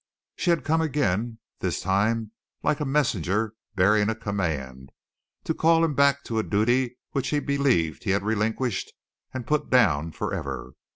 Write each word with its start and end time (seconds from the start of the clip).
She 0.35 0.49
had 0.49 0.63
come 0.63 0.81
again, 0.81 1.37
this 1.59 1.79
time 1.79 2.31
like 2.63 2.79
a 2.79 2.85
messenger 2.85 3.53
bearing 3.75 4.09
a 4.09 4.15
command, 4.15 4.89
to 5.43 5.53
call 5.53 5.85
him 5.85 5.93
back 5.93 6.23
to 6.23 6.39
a 6.39 6.43
duty 6.43 6.97
which 7.11 7.29
he 7.29 7.37
believed 7.39 8.03
he 8.05 8.09
had 8.09 8.23
relinquished 8.23 8.93
and 9.31 9.45
put 9.45 9.69
down 9.69 10.11
forever. 10.11 10.73